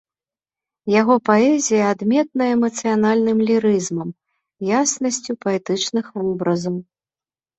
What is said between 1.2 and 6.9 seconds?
паэзія адметная эмацыянальным лірызмам, яснасцю паэтычных вобразаў.